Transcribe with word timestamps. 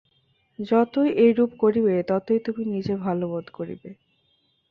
যতই 0.59 1.09
এইরূপ 1.23 1.51
করিবে, 1.59 1.95
ততই 2.09 2.39
তুমি 2.45 2.63
নিজে 2.73 2.93
ভাল 3.03 3.19
বোধ 3.25 3.45
করিবে। 3.53 3.89